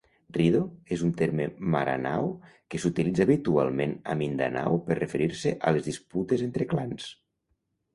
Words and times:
"Rido" 0.35 0.61
és 0.95 1.03
un 1.07 1.11
terme 1.19 1.45
Maranao 1.75 2.33
que 2.73 2.81
s'utilitza 2.85 3.29
habitualment 3.29 3.95
a 4.01 4.19
Mindanao 4.25 4.83
per 4.91 5.01
referir-se 5.05 5.57
a 5.71 5.79
les 5.79 5.91
disputes 5.95 6.49
entre 6.53 6.73
clans. 6.77 7.13